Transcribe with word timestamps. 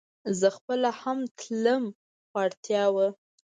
زه 0.39 0.47
خپله 0.57 0.89
هم 1.01 1.19
تلم 1.39 1.83
خو 2.27 2.35
اړتيا 2.43 2.83
وه 2.95 3.07